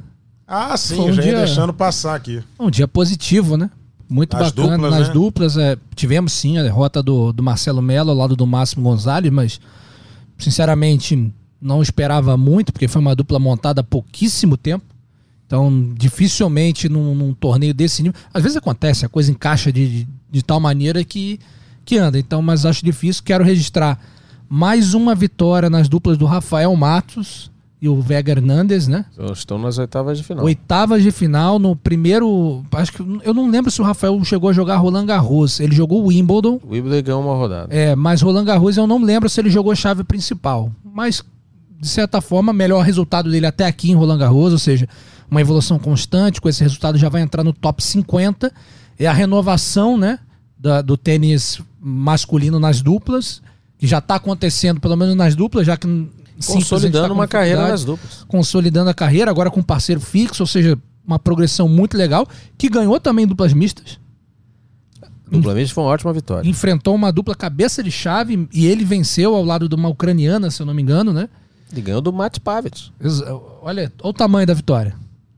[0.47, 2.41] Ah, sim, foi um já ia dia- deixando passar aqui.
[2.59, 3.69] Um dia positivo, né?
[4.07, 4.75] Muito Nas bacana.
[4.77, 5.13] duplas, Nas né?
[5.13, 9.33] duplas, é, tivemos sim a derrota do, do Marcelo Mello ao lado do Máximo Gonzalez,
[9.33, 9.59] mas
[10.37, 14.85] sinceramente não esperava muito, porque foi uma dupla montada há pouquíssimo tempo.
[15.47, 18.19] Então, dificilmente num, num torneio desse nível.
[18.33, 21.39] Às vezes acontece, a coisa encaixa de, de, de tal maneira que,
[21.83, 22.17] que anda.
[22.17, 23.23] Então, mas acho difícil.
[23.23, 23.99] Quero registrar
[24.49, 29.05] mais uma vitória nas duplas do Rafael Matos e o Vega Hernandes, né?
[29.31, 30.45] Estão nas oitavas de final.
[30.45, 32.63] Oitavas de final, no primeiro.
[32.71, 35.59] Acho que eu não lembro se o Rafael chegou a jogar Roland Garros.
[35.59, 37.67] Ele jogou o Wimbledon, O Wimbledon ganhou uma rodada.
[37.71, 40.71] é, mas Roland Garros eu não lembro se ele jogou a chave principal.
[40.83, 41.21] Mas,
[41.79, 44.87] de certa forma, melhor resultado dele até aqui em Roland Garros, ou seja,
[45.29, 46.39] uma evolução constante.
[46.41, 48.51] Com esse resultado já vai entrar no top 50.
[48.97, 50.19] É a renovação, né?
[50.57, 53.41] da- do tênis masculino nas duplas,
[53.77, 55.85] que já está acontecendo, pelo menos nas duplas, já que.
[55.87, 58.25] tá Consolidando com uma carreira nas duplas.
[58.27, 62.99] consolidando a carreira, agora com parceiro fixo, ou seja, uma progressão muito legal, que ganhou
[62.99, 63.99] também duplas mistas.
[65.29, 66.47] Duplamente foi uma ótima vitória.
[66.49, 70.61] Enfrentou uma dupla cabeça de chave e ele venceu ao lado de uma ucraniana, se
[70.61, 71.27] eu não me engano, né?
[71.75, 72.89] E ganhou do Matt Pavic.
[73.01, 74.95] Olha, olha o tamanho da vitória.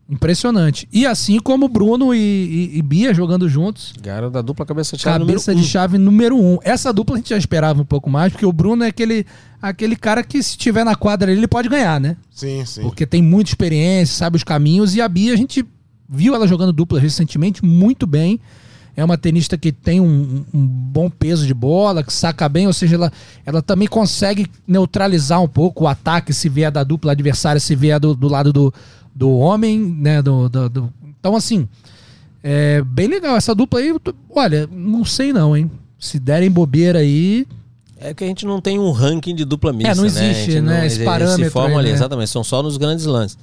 [0.09, 0.87] Impressionante.
[0.91, 5.03] E assim como Bruno e, e- e Bia jogando juntos, Ganharam da dupla cabeça de
[5.03, 5.71] chave cabeça número de um.
[5.71, 6.57] chave número um.
[6.63, 9.25] Essa dupla a gente já esperava um pouco mais, porque o Bruno é aquele,
[9.61, 12.15] aquele cara que se tiver na quadra ali, ele pode ganhar, né?
[12.31, 12.81] Sim, sim.
[12.83, 14.95] Porque tem muita experiência, sabe os caminhos.
[14.95, 15.65] E a Bia, a gente
[16.09, 18.39] viu ela jogando dupla recentemente muito bem.
[18.95, 22.73] É uma tenista que tem um, um bom peso de bola, que saca bem, ou
[22.73, 23.11] seja, ela,
[23.45, 27.99] ela também consegue neutralizar um pouco o ataque se vier da dupla adversária, se vier
[27.99, 28.73] do, do lado do,
[29.17, 30.21] do homem, né?
[30.21, 31.67] Do, do- do- Então, assim,
[32.43, 33.35] é bem legal.
[33.35, 33.93] Essa dupla aí,
[34.29, 35.69] olha, não sei não, hein?
[35.99, 37.47] Se derem bobeira aí,
[37.99, 40.07] É que a gente não tem um ranking de dupla mista, É, não né?
[40.09, 41.95] existe, gente né, não- esse parâmetro Se formam aí, ali, né?
[41.95, 42.29] exatamente.
[42.29, 43.37] São só nos grandes lances.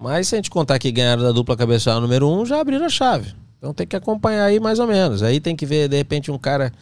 [0.00, 2.60] Mas se a gente contar que ganharam da dupla cabeça de chave número um, já
[2.60, 3.34] abriram a chave.
[3.58, 5.22] Então tem que acompanhar aí mais ou menos.
[5.22, 6.72] Aí tem que ver, de repente, um cara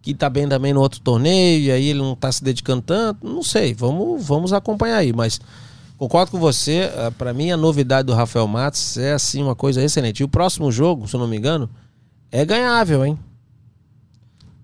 [0.00, 3.24] que tá bem também no outro torneio, e aí ele não tá se dedicando tanto.
[3.24, 5.12] Não sei, vamos, vamos acompanhar aí.
[5.12, 5.38] Mas
[6.08, 9.80] concordo com você, ah, pra mim a novidade do Rafael Matos é assim uma coisa
[9.82, 10.20] excelente.
[10.20, 11.70] E o próximo jogo, se eu não me engano,
[12.30, 13.18] é ganhável, hein?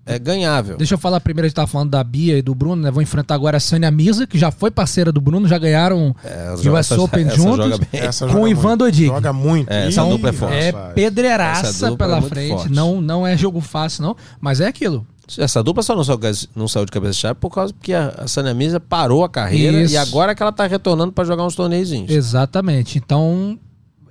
[0.05, 0.75] É ganhável.
[0.75, 2.89] Deixa eu falar primeiro, a gente tava falando da Bia e do Bruno, né?
[2.89, 6.51] Vão enfrentar agora a Sânia Mirza, que já foi parceira do Bruno, já ganharam É,
[6.55, 7.57] o US Open essa juntos.
[7.69, 8.01] joga bem.
[8.01, 8.77] Essa com joga o Ivan muito.
[8.79, 9.05] Dodig.
[9.05, 9.71] Joga muito.
[9.71, 10.55] É, essa dupla é forte.
[10.55, 12.49] É pedreiraça Essa dupla é pela muito frente.
[12.55, 12.71] forte.
[12.73, 14.15] Não, não é jogo fácil, não.
[14.41, 15.05] Mas é aquilo.
[15.37, 16.19] Essa dupla só não saiu,
[16.55, 19.29] não saiu de cabeça de chave por causa que a, a Sânia Misa parou a
[19.29, 19.93] carreira Isso.
[19.93, 22.09] e agora que ela tá retornando para jogar uns torneizinhos.
[22.09, 22.97] Exatamente.
[22.97, 23.59] Então,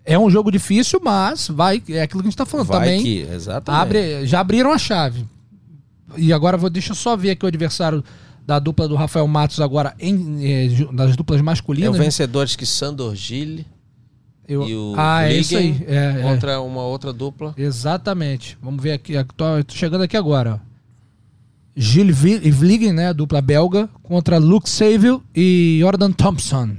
[0.05, 1.83] é um jogo difícil, mas vai.
[1.89, 3.03] É aquilo que a gente tá falando Vai também.
[3.03, 3.83] que, exatamente.
[3.83, 5.25] Abre, já abriram a chave.
[6.17, 8.03] E agora vou, deixa eu só ver aqui o adversário
[8.47, 11.97] da dupla do Rafael Matos agora em, eh, das duplas É o masculinas.
[11.99, 13.67] vencedor acho que Sandor Gille
[14.49, 15.85] Eu- e o ah, é isso aí.
[15.87, 16.23] É, é.
[16.23, 17.53] contra uma outra dupla.
[17.59, 18.57] Exatamente.
[18.63, 19.13] Vamos ver aqui.
[19.37, 20.59] Tô, tô chegando aqui agora.
[21.81, 23.13] Gilles Vliegen, né?
[23.15, 26.71] Dupla belga, contra Luke Saville e Jordan Thompson.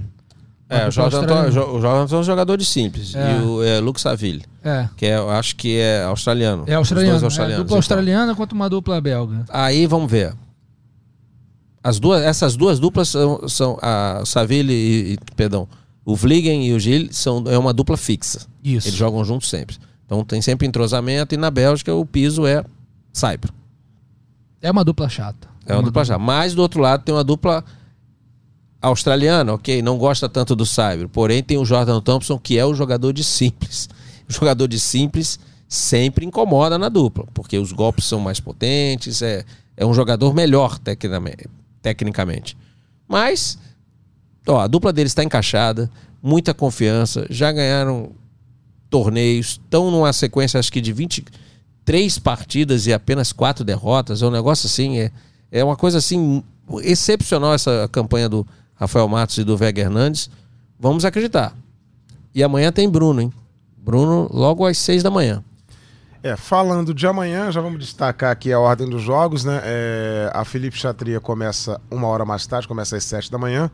[0.67, 1.49] É, o Jordan, australiana.
[1.49, 3.15] o Jordan é um jogador de simples.
[3.15, 3.37] É.
[3.37, 4.87] E o é, Luke Saville, É.
[4.95, 6.63] que é, eu acho que é australiano.
[6.67, 7.19] É Os australiano.
[7.21, 7.75] dois É, dupla então.
[7.77, 9.45] australiana contra uma dupla belga.
[9.49, 10.33] Aí vamos ver.
[11.83, 15.67] As duas, essas duas duplas são, são a Saville e, e- perdão,
[16.05, 18.41] o Vliegen e o Gil são é uma dupla fixa.
[18.63, 18.87] Isso.
[18.89, 19.77] Eles jogam juntos sempre.
[20.05, 22.63] Então tem sempre entrosamento e na Bélgica o piso é
[23.13, 23.53] Saipro.
[24.61, 25.47] É uma dupla chata.
[25.65, 26.17] É uma dupla já.
[26.17, 27.63] Mas do outro lado tem uma dupla
[28.81, 31.09] australiana, ok, não gosta tanto do Saibro.
[31.09, 33.89] Porém tem o Jordan Thompson que é o jogador de simples.
[34.29, 39.45] O jogador de simples sempre incomoda na dupla, porque os golpes são mais potentes, é,
[39.77, 40.79] é um jogador melhor
[41.81, 42.57] tecnicamente.
[43.07, 43.57] Mas,
[44.47, 45.89] ó, a dupla deles está encaixada,
[46.21, 48.11] muita confiança, já ganharam
[48.89, 50.91] torneios, estão numa sequência acho que de
[51.85, 55.11] 23 partidas e apenas quatro derrotas, é um negócio assim, é,
[55.51, 56.43] é uma coisa assim
[56.83, 60.29] excepcional essa campanha do Rafael Matos e do Vega Hernandes.
[60.79, 61.53] Vamos acreditar.
[62.33, 63.33] E amanhã tem Bruno, hein?
[63.77, 65.43] Bruno logo às seis da manhã.
[66.21, 69.61] É, falando de amanhã, já vamos destacar aqui a ordem dos jogos, né?
[69.63, 73.71] É, a Felipe Chatria começa uma hora mais tarde, começa às sete da manhã.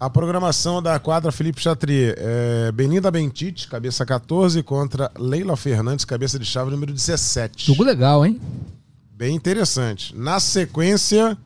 [0.00, 6.38] A programação da quadra Felipe Chatria é Belinda Bentite, cabeça 14, contra Leila Fernandes, cabeça
[6.38, 7.66] de chave número 17.
[7.66, 8.40] Jogo legal, hein?
[9.12, 10.16] Bem interessante.
[10.16, 11.36] Na sequência,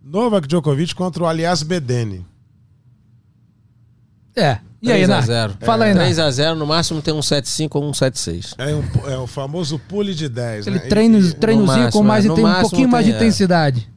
[0.00, 2.24] Novak Djokovic contra o Aliás Bedene.
[4.36, 4.60] É.
[4.80, 5.26] E aí, 3 a Nath?
[5.26, 5.56] 0.
[5.62, 6.04] Fala aí, Nath.
[6.04, 8.54] 3 a 0 no máximo tem um 7-5 ou um 7-6.
[8.58, 10.68] É, um, é o famoso pule de 10.
[10.68, 10.86] Ele né?
[10.86, 13.22] treino, treinozinho máximo, com mais é, inten- um pouquinho mais de tem, é.
[13.24, 13.95] intensidade.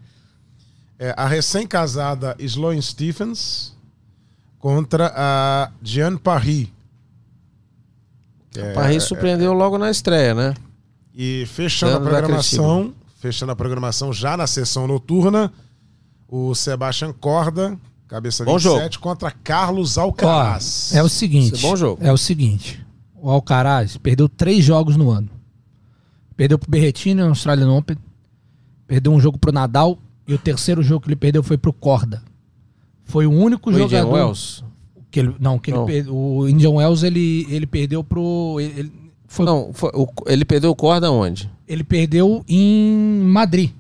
[1.00, 3.74] É, a recém-casada Sloane Stephens
[4.60, 6.68] contra a Diane Paris.
[8.54, 10.54] o Paris surpreendeu logo na estreia, né?
[11.16, 15.54] E fechando a Dando da programação, fechando a programação já na sessão noturna,
[16.28, 20.92] o Sebastian Corda, cabeça Bom 27, contra Carlos Ó, Alcaraz.
[20.94, 21.56] é o seguinte.
[21.56, 22.04] É bom jogo.
[22.04, 22.86] É o seguinte.
[23.16, 25.30] O Alcaraz perdeu três jogos no ano.
[26.36, 27.98] Perdeu pro Berretini no Australian Open.
[28.86, 29.98] Perdeu um jogo pro Nadal.
[30.30, 32.22] E o terceiro jogo que ele perdeu foi pro Corda.
[33.04, 34.14] Foi o único O Indian jogador.
[34.14, 34.64] Wells.
[35.10, 35.86] Que ele, não, que ele Não.
[35.88, 38.58] per- o Indian Wells ele, ele perdeu pro.
[38.60, 38.92] Ele, ele-
[39.28, 41.50] foi, Não, foi- o- ele perdeu o corda onde?
[41.68, 43.72] ele perdeu em Madrid.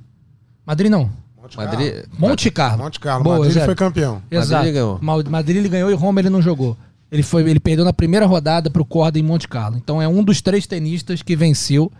[0.66, 1.10] Madrid não.
[1.40, 1.94] Monte Madrid.
[1.94, 2.10] Carlo.
[2.20, 2.84] Monte Carlo.
[2.84, 3.24] Monte Carlo.
[3.24, 3.66] Boa, Madrid ele Zé.
[3.66, 4.22] foi campeão.
[4.32, 4.66] Exato.
[4.66, 4.98] ele ganhou.
[5.02, 6.76] Ma- Madrid ele ganhou e Roma ele não jogou.
[7.12, 9.78] Ele, foi, ele perdeu na primeira rodada pro Corda em Monte Carlo.
[9.78, 11.92] Então é um dos três tenistas que venceu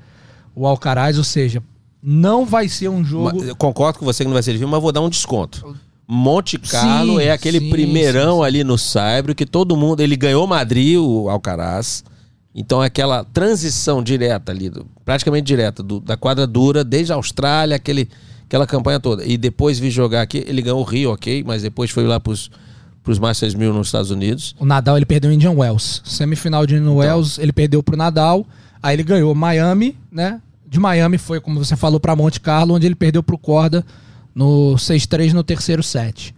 [0.56, 1.64] o Alcaraz, ou seja,
[2.02, 3.38] não vai ser um jogo.
[3.40, 5.76] Ma- eu concordo com você que não vai ser difícil, mas vou dar um desconto.
[6.08, 10.00] Monte Carlo Sim, é aquele sim, primeirão sim, ali no Saibro que todo mundo.
[10.02, 12.04] Ele ganhou Madrid, o Alcaraz.
[12.56, 14.72] Então é aquela transição direta ali,
[15.06, 18.10] praticamente direta, do- da quadra dura, desde a Austrália, aquele,
[18.46, 19.24] aquela campanha toda.
[19.24, 22.50] E depois vi jogar aqui, ele ganhou o Rio, ok, mas depois foi lá pros,
[23.04, 24.56] pros Masters 1000 nos Estados Unidos.
[24.60, 26.02] O Nadal ele perdeu o Indian Wells.
[26.04, 28.46] Semifinal de Indian Wells, ele perdeu pro Nadal.
[28.82, 30.42] Aí ele ganhou Miami, né?
[30.70, 33.84] De Miami foi, como você falou, pra Monte Carlo, onde ele perdeu pro Corda
[34.36, 36.36] no 6-3 no terceiro set.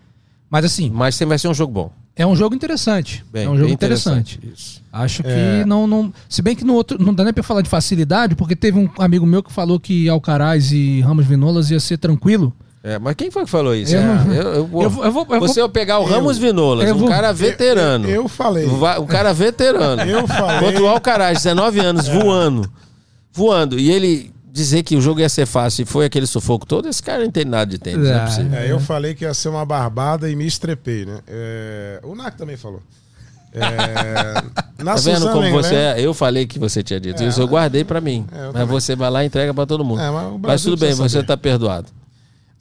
[0.50, 1.91] Mas assim, Mas vai ser um jogo bom.
[2.15, 3.24] é um jogo interessante.
[3.32, 4.39] Bem, é um jogo interessante.
[4.54, 4.82] Isso.
[4.91, 5.65] Acho que É.
[5.65, 6.13] não, não.
[6.30, 7.02] Se bem que no outro.
[7.02, 10.08] Não dá nem pra falar de facilidade, porque teve um amigo meu que falou que
[10.10, 12.54] Alcaraz e Ramos Vinolas ia ser tranquilo.
[12.84, 13.96] É, mas quem foi que falou isso?
[13.96, 14.06] Eu É,
[14.39, 16.96] eu, eu vou- Eu vou- eu vou- você eu pegar o eu- Ramos Vinolas, eu
[16.96, 18.08] um cara veterano.
[18.08, 18.65] Eu, eu falei.
[18.65, 20.02] O cara veterano.
[20.02, 20.60] Eu falei.
[20.60, 22.70] Contra o Alcaraz, 19 anos, voando.
[23.34, 23.80] Voando.
[23.80, 27.02] E ele dizer que o jogo ia ser fácil e foi aquele sufoco todo, esse
[27.02, 28.06] cara não entende nada de tênis.
[28.08, 28.67] Não é É.
[28.67, 31.20] É, eu falei que ia ser uma barbada e me estrepei, né?
[31.28, 32.82] É, o Nak também falou.
[33.54, 33.62] É,
[34.84, 35.96] na Tá vendo Suzana como você é?
[36.00, 38.26] Eu falei que você tinha dito É, isso, eu guardei pra mim.
[38.32, 38.67] É, mas também.
[38.67, 40.02] você vai lá e entrega pra todo mundo.
[40.02, 41.28] É, mas mas tudo bem, precisa você saber.
[41.28, 41.88] tá perdoado.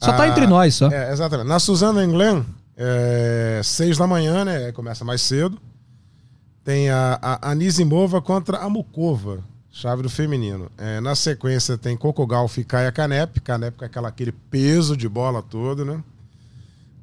[0.01, 0.89] Só tá Ah, entre nós, só.
[0.89, 1.47] É, exatamente.
[1.47, 4.71] Na Suzana Englen, é, seis da manhã, né?
[4.71, 5.57] Começa mais cedo.
[6.63, 9.39] Tem a, a Anisimova contra a Mukova,
[9.71, 10.69] chave do feminino.
[10.77, 13.39] É, na sequência tem Coco Gauff e Kaya Canep.
[13.41, 16.03] Canep com aquela, aquele peso de bola todo, né?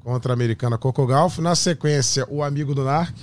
[0.00, 1.40] Contra a americana Coco Gauff.
[1.40, 3.14] Na sequência, o amigo do Narc,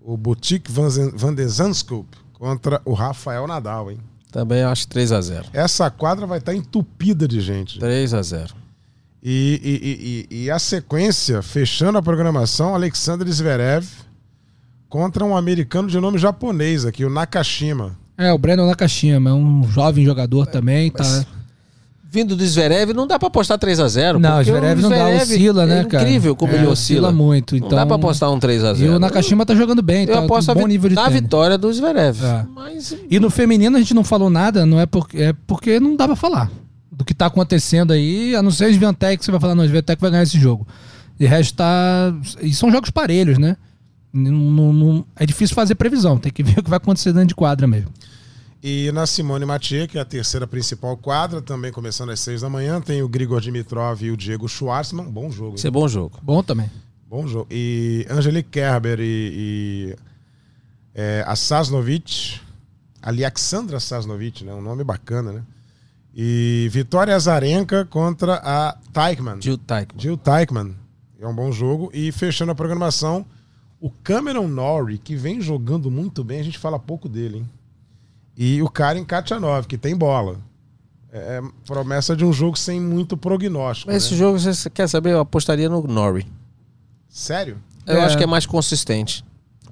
[0.00, 3.98] o Boutique Van, Van de Zandskop, contra o Rafael Nadal, hein?
[4.30, 5.46] Também acho 3x0.
[5.52, 7.78] Essa quadra vai estar entupida de gente.
[7.78, 8.52] 3x0.
[9.22, 13.86] E, e- e- e- e a sequência, fechando a programação, Alexander Zverev
[14.88, 17.96] contra um americano de nome japonês aqui, o Nakashima.
[18.16, 21.24] É, o Brandon Nakashima, é um jovem jogador também, tá.
[22.10, 24.18] Vindo do Zverev, não dá pra apostar 3x0.
[24.20, 26.04] Não, o porque Zverev não dá, oscila, né, é cara?
[26.04, 27.12] incrível como É, ele oscila oscila.
[27.12, 28.78] muito, Não então- dá pra apostar um 3x0.
[28.84, 31.06] E o Nakashima tá jogando bem, Eu tá aposto a um bom nível de na
[31.06, 31.20] tênis.
[31.22, 32.24] vitória do Zverev.
[32.24, 32.46] É.
[32.54, 35.96] Mas E no feminino a gente não falou nada, não é porque, é porque não
[35.96, 36.52] dá pra falar
[36.92, 39.66] do que tá acontecendo aí, a não ser o Sviantec, você vai falar, não, o
[39.66, 40.64] Sviantec vai ganhar esse jogo.
[41.18, 42.14] De resto tá...
[42.40, 43.56] E são jogos parelhos, né?
[44.14, 47.34] Não- não- é difícil fazer previsão, tem que ver o que vai acontecer dentro de
[47.34, 47.90] quadra mesmo.
[48.62, 52.48] E na Simone Mathieu, que é a terceira principal quadra, também começando às seis da
[52.48, 55.04] manhã, tem o Grigor Dimitrov e o Diego Schwartzman.
[55.10, 55.56] Bom jogo.
[55.56, 56.18] Isso é bom jogo.
[56.22, 56.70] Bom também.
[57.10, 57.46] Bom jogo.
[57.50, 59.96] E Angelique Kerber e, e
[60.94, 62.40] é, a Sasnovic,
[63.02, 64.54] Alexandra Sasnovic, né?
[64.54, 65.42] Um nome bacana, né?
[66.14, 69.42] E Vitória Azarenka contra a Teichmann.
[69.42, 69.94] Jill Tyke.
[69.98, 70.74] Jill Teichmann.
[71.20, 71.90] É um bom jogo.
[71.92, 73.26] E fechando a programação,
[73.84, 77.50] o Cameron Norrie, que vem jogando muito bem, a gente fala pouco dele, hein?
[78.34, 80.38] E o Karen Kachanov, que tem bola.
[81.12, 83.92] É promessa de um jogo sem muito prognóstico.
[83.92, 84.18] Mas esse né?
[84.20, 85.12] jogo, você quer saber?
[85.12, 86.26] Eu apostaria no Norrie.
[87.10, 87.58] Sério?
[87.86, 88.04] Eu É.
[88.06, 89.22] acho que é mais consistente.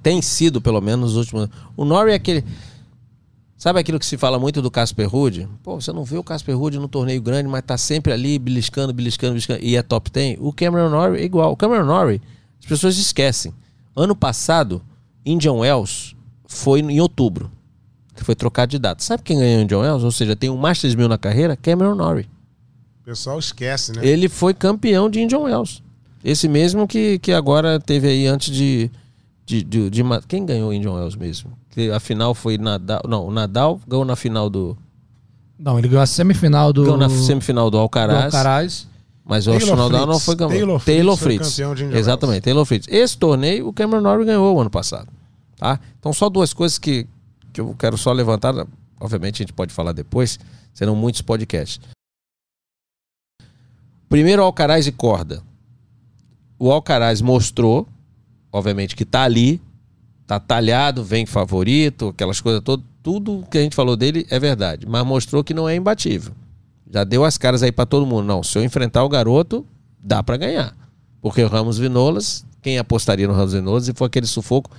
[0.02, 1.48] Tem sido, pelo menos, nos últimos.
[1.74, 2.44] O Norrie é aquele.
[3.56, 5.48] Sabe aquilo que se fala muito do Casper Ruud?
[5.62, 8.92] Pô, você não vê o Casper Ruud no torneio grande, mas tá sempre ali beliscando,
[8.92, 10.36] beliscando, beliscando, e é top 10.
[10.38, 11.50] O Cameron Norrie é igual.
[11.50, 12.20] O Cameron Norrie,
[12.60, 13.54] as pessoas esquecem.
[13.94, 14.82] Ano passado,
[15.24, 17.50] Indian Wells foi em outubro.
[18.14, 19.02] que Foi trocado de data.
[19.02, 20.04] Sabe quem ganhou Indian Wells?
[20.04, 21.56] Ou seja, tem um Masters 1000 na carreira?
[21.56, 22.28] Cameron Norrie.
[23.02, 24.06] O pessoal esquece, né?
[24.06, 25.82] Ele foi campeão de Indian Wells.
[26.24, 28.90] Esse mesmo que, que agora teve aí antes de.
[29.44, 31.52] de, de, de quem ganhou o Indian Wells mesmo?
[31.70, 33.02] Que a final foi Nadal.
[33.08, 34.76] Não, o Nadal ganhou na final do.
[35.58, 38.86] Não, ele ganhou a semifinal do, Ganhou na semifinal do do Alcaraz.
[39.24, 40.24] Mas que o Taylor Nadal não Fritz.
[40.24, 40.80] foi campeão.
[40.80, 42.86] Taylor Fritz de Indian Exatamente, Taylor Fritz.
[42.88, 45.08] Esse torneio o Cameron Norrie ganhou o ano passado.
[45.56, 45.78] Tá?
[45.98, 47.06] Então, só duas coisas que,
[47.52, 48.66] que eu quero só levantar.
[49.00, 50.38] Obviamente, a gente pode falar depois.
[50.74, 51.80] Serão muitos podcasts.
[54.08, 55.42] Primeiro, Alcaraz e corda.
[56.58, 57.88] O Alcaraz mostrou,
[58.52, 59.60] obviamente, que tá ali,
[60.26, 62.84] tá talhado, vem favorito, aquelas coisas todas.
[63.02, 66.32] Tudo que a gente falou dele é verdade, mas mostrou que não é imbatível.
[66.92, 68.26] Já deu as caras aí pra todo mundo.
[68.26, 69.66] Não, se eu enfrentar o garoto,
[69.98, 70.76] dá pra ganhar.
[71.22, 74.70] Porque o Ramos Vinolas, quem apostaria no Ramos Vinolas e foi aquele sufoco,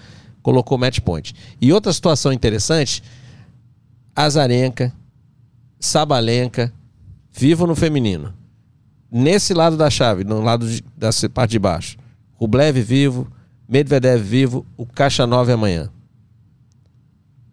[0.44, 1.34] colocou match point.
[1.60, 3.02] E outra situação interessante,
[4.16, 4.94] Azarenka,
[5.80, 6.72] Sabalenka,
[7.32, 8.32] vivo no feminino.
[9.12, 11.98] Nesse lado da chave, no lado de- da parte de baixo,
[12.36, 13.28] Rublev vivo,
[13.68, 15.90] Medvedev vivo, o Caixa 9 amanhã.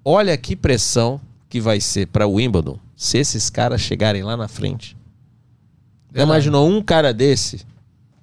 [0.04, 4.46] Olha que pressão que vai ser para o Wimbledon se esses caras chegarem lá na
[4.46, 4.94] frente.
[6.14, 7.62] Já imaginou um cara desse,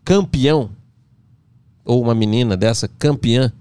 [0.05, 0.69] campeão,
[1.83, 3.51] ou uma menina dessa, campeã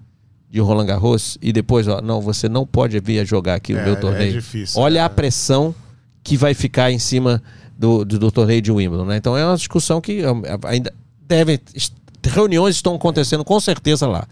[0.51, 3.79] de Roland Garros, e depois, ó, não, você não pode vir a jogar aqui o
[3.79, 4.33] É, meu é torneio.
[4.35, 5.03] difícil, Olha é.
[5.05, 5.75] a pressão
[6.23, 7.43] que vai ficar em cima
[7.79, 9.17] do, do, do torneio de Wimbledon, né?
[9.17, 10.93] Então é uma discussão que hum, ainda
[11.27, 11.59] deve
[12.27, 14.27] reuniões estão acontecendo com certeza lá,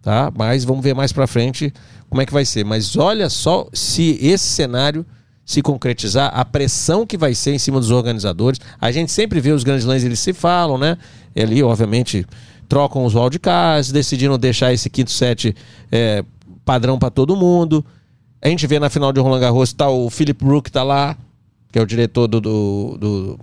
[0.00, 0.32] tá?
[0.36, 1.72] Mas vamos ver mais pra frente
[2.10, 2.64] como é que vai ser.
[2.64, 5.06] Mas olha só se esse cenário
[5.44, 8.60] se concretizar, a pressão que vai ser em cima dos organizadores.
[8.80, 10.96] A gente sempre vê os grandes lãs, eles se falam, né?
[11.36, 12.26] Ali, obviamente,
[12.68, 15.54] trocam os wildcards, decidiram deixar esse quinto set
[15.90, 16.24] é,
[16.64, 17.84] padrão pra todo mundo.
[18.40, 21.16] A gente vê na final de Roland Garros, tá o Philip Brook tá lá,
[21.70, 23.40] que é o diretor do, do, do,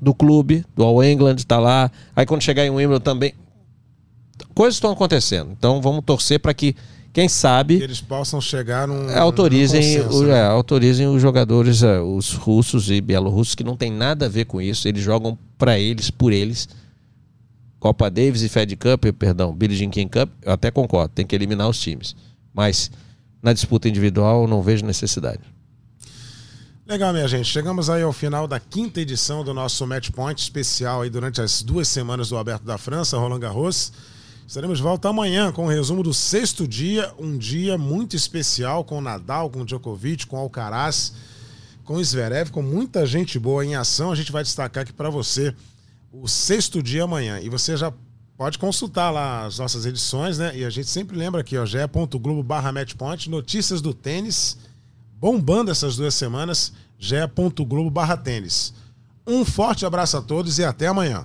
[0.00, 1.90] do clube, do All England, tá lá.
[2.14, 3.34] Aí quando chegar em Wimbledon também.
[4.54, 5.52] Coisas estão acontecendo.
[5.52, 6.74] Então vamos torcer para que,
[7.12, 9.10] quem Que sabe, eles possam chegar num.
[9.18, 10.38] Autorizem, num consenso, o- né?
[10.38, 14.44] é, autorizem os jogadores, é, os russos e bielorrussos, que não tem nada a ver
[14.44, 14.86] com isso.
[14.86, 16.68] Eles jogam para eles, por eles.
[17.78, 21.34] Copa Davis e Fed Cup, perdão, Billie Jean King Cup, eu até concordo, tem que
[21.34, 22.14] eliminar os times.
[22.52, 22.90] Mas
[23.42, 25.40] na disputa individual eu não vejo necessidade.
[26.86, 27.46] Legal, minha gente.
[27.46, 31.62] Chegamos aí ao final da quinta edição do nosso Match Point especial aí durante as
[31.62, 33.92] duas semanas do Aberto da França, Roland Garros.
[34.50, 39.00] Estaremos de volta amanhã com o resumo do sexto dia, um dia muito especial com
[39.00, 41.12] Nadal, com Djokovic, com Alcaraz,
[41.84, 44.10] com Zverev, com muita gente boa em ação.
[44.10, 45.54] A gente vai destacar aqui para você
[46.12, 47.38] o sexto dia amanhã.
[47.38, 47.92] E você já
[48.36, 50.50] pode consultar lá as nossas edições, né?
[50.56, 54.58] E a gente sempre lembra aqui, ó, ge.globo barra matchpoint, notícias do tênis,
[55.14, 58.74] bombando essas duas semanas, ge.globo barra tênis.
[59.24, 61.24] Um forte abraço a todos e até amanhã.